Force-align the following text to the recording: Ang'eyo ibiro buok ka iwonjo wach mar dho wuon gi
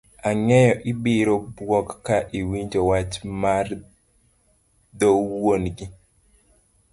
Ang'eyo 0.29 0.73
ibiro 0.91 1.35
buok 1.55 1.87
ka 2.05 2.17
iwonjo 2.39 2.79
wach 2.89 3.13
mar 3.41 3.67
dho 4.99 5.09
wuon 5.39 5.63
gi 5.75 5.85